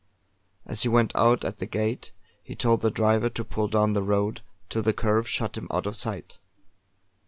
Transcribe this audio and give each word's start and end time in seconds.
As 0.65 0.81
he 0.81 0.89
went 0.89 1.11
out 1.15 1.45
at 1.45 1.57
the 1.57 1.67
gate 1.67 2.11
he 2.41 2.55
told 2.55 2.81
the 2.81 2.89
driver 2.89 3.29
to 3.29 3.45
pull 3.45 3.67
down 3.67 3.93
the 3.93 4.01
road, 4.01 4.41
till 4.67 4.81
the 4.81 4.93
curve 4.93 5.27
shut 5.29 5.55
him 5.57 5.67
out 5.69 5.85
of 5.85 5.95
sight. 5.95 6.39